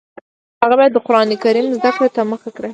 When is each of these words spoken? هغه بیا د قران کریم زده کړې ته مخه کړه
هغه 0.61 0.75
بیا 0.79 0.87
د 0.93 0.97
قران 1.05 1.29
کریم 1.43 1.67
زده 1.77 1.91
کړې 1.97 2.09
ته 2.15 2.21
مخه 2.31 2.49
کړه 2.57 2.69